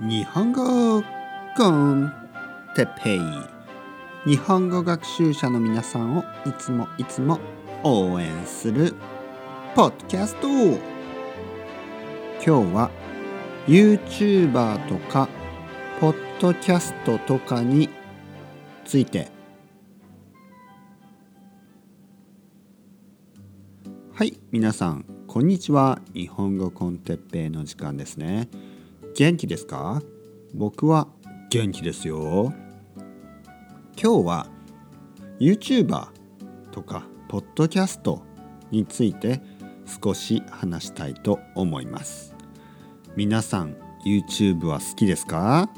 [0.00, 1.02] 日本語
[1.56, 2.12] コン
[2.74, 3.20] テペイ
[4.24, 7.38] 日本語学習者の皆さんをいつもいつも
[7.84, 8.94] 応援する
[9.74, 10.48] ポッドキャスト。
[10.48, 10.78] 今
[12.70, 12.90] 日は
[13.66, 15.28] YouTuber とか
[16.00, 17.90] ポッドキャストとかに
[18.84, 19.30] ついて。
[24.14, 26.00] はい皆さんこんにちは。
[26.14, 28.48] 日本語コンテッペイの時間ですね。
[29.14, 30.00] 元気ですか？
[30.54, 31.06] 僕は
[31.50, 32.54] 元気ですよ。
[34.02, 34.46] 今日は
[35.38, 36.08] YouTuber
[36.70, 38.22] とかポッドキャスト
[38.70, 39.42] について
[40.02, 42.34] 少し話したいと思います。
[43.14, 43.76] 皆さん
[44.06, 45.68] YouTube は好きですか？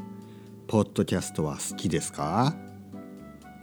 [0.69, 2.55] ポッドキャストは好きですか？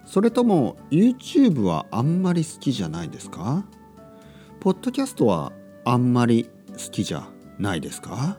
[0.05, 3.63] それとも YouTube はあんまり好きじゃないですか？
[4.59, 5.53] ポッドキャストは
[5.85, 8.37] あんまり好きじゃないですか？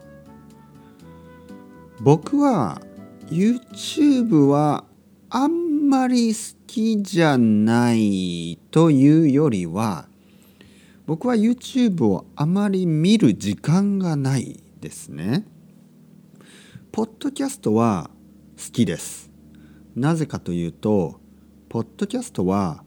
[2.05, 2.83] 僕は
[3.29, 4.85] YouTube は
[5.31, 10.09] あんまり好きじゃないというよりは
[11.07, 15.47] 僕は YouTube をあまり見る時間がないですね。
[16.91, 18.11] ポッドキャストは
[18.59, 19.31] 好きです。
[19.95, 21.21] なぜかというと
[21.69, 22.83] ポッドキャストは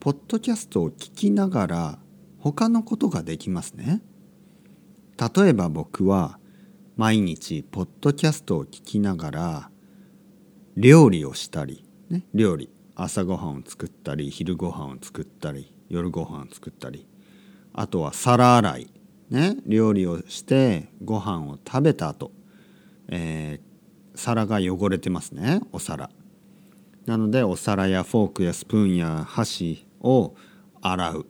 [0.00, 1.98] ポッドキャストを聞きながら
[2.40, 4.02] 他のことができますね。
[5.16, 6.40] 例えば僕は
[6.98, 9.70] 毎日ポッドキャストを聞きながら
[10.76, 12.70] 料理をしたり、ね、料理。
[12.96, 17.06] 朝ごはんを作ったり昼ごはんを作ったり夜ごはんを作ったり。
[17.72, 18.90] あとは皿洗い、
[19.30, 22.32] ね、料理をしてご飯を食べた後、
[23.06, 26.10] えー、皿が汚れてますねお皿。
[27.06, 30.34] なのでお皿やフォークやスプーンや箸を
[30.80, 31.26] 洗う。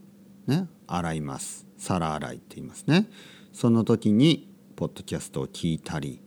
[0.46, 1.66] ね洗います。
[1.76, 3.06] 皿洗いって言いますね。
[3.52, 4.48] その時に
[4.78, 6.22] ポッドキャストを聞いたり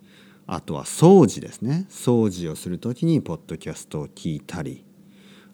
[0.45, 4.83] あとは掃除ですね掃除をする時にポッドキャストを聞いたり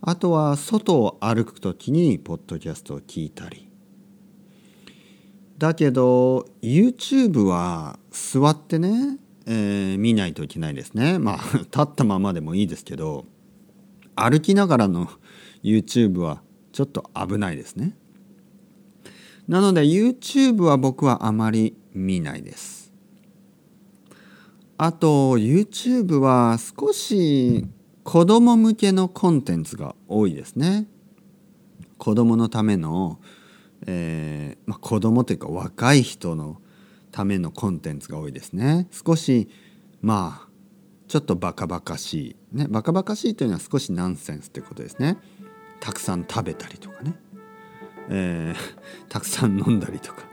[0.01, 3.69] あとは外を歩く時にポッドキャストを聞いたり
[5.59, 13.27] だけど YouTube は座ってね、えー、見ないといけないですねまあ 立ったままでもいいですけど
[14.15, 15.07] 歩きながらの
[15.61, 17.95] YouTube はちょっと危ないですね。
[19.47, 22.86] なので YouTube は僕はあまり見ないです。
[24.77, 27.65] あと YouTube は少し
[28.03, 30.87] 子供向けのコンテンツが多いですね。
[31.97, 33.19] 子供のための、
[33.87, 36.61] えーまあ、子供というか若い人の
[37.11, 38.87] ためのコンテンツが多いですね。
[38.91, 39.49] 少し
[40.01, 40.47] まあ
[41.07, 45.17] ちょっとバカバカしい、ね、バカバカしいというのは少しナンセンスということですね。
[45.79, 47.15] たくさん食べたりとかね。
[48.09, 48.55] えー、
[49.09, 50.23] たくさん飲んだりとか、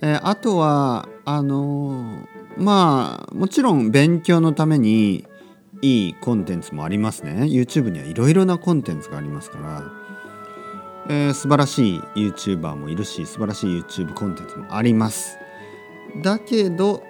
[0.00, 2.26] えー、あとはあのー、
[2.60, 5.26] まあもちろん勉強のために
[5.80, 7.44] いいコンテンツもありますね。
[7.44, 9.82] YouTube にはいろいろなコンテンツがありますから、
[11.08, 15.38] えー、素晴らしい YouTuber もいるし素晴らしい YouTube コンテンツもあります。
[16.22, 17.02] だけど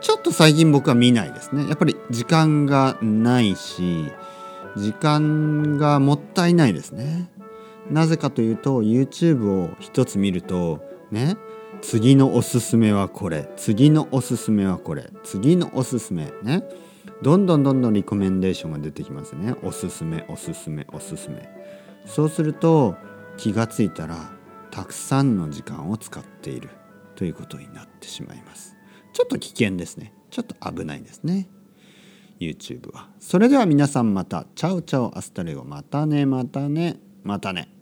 [0.00, 1.68] ちょっと最近僕は見ないですね。
[1.68, 4.10] やっぱり時間がないし
[4.76, 7.28] 時間がもったいないですね。
[7.90, 11.36] なぜかというと YouTube を一つ見るとね。
[11.80, 13.48] 次のおすすめはこれ。
[13.56, 15.10] 次のおすすめはこれ。
[15.24, 16.32] 次のおすすめ。
[16.42, 16.64] ね。
[17.22, 19.54] どんどんどんどんリコメンデーションが出てきますね。
[19.62, 21.48] おすすめおすすめおすすめ。
[22.06, 22.96] そうすると
[23.36, 24.30] 気がついたら
[24.70, 26.70] たくさんの時間を使っている。
[27.18, 28.76] ということになってしまいます。
[29.12, 30.12] ちょっと危険ですね。
[30.30, 31.48] ちょっと危ないですね。
[32.38, 33.08] YouTube は。
[33.18, 34.46] それでは皆さんまた。
[34.54, 35.64] チャウチャウアスタレゴ。
[35.64, 37.77] またねまたねまたね。